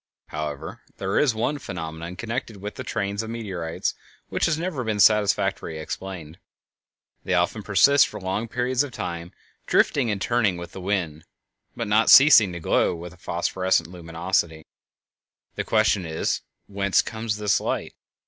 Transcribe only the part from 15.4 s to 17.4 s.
The question is, Whence comes